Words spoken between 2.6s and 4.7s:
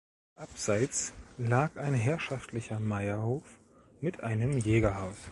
Meierhof mit einem